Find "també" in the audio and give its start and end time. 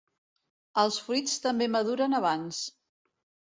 1.45-1.69